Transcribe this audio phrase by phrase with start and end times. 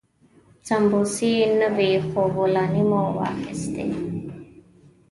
[0.67, 3.85] سمبوسې نه وې خو بولاني مو واخيستې.